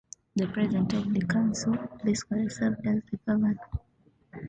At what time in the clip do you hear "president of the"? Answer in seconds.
0.47-1.23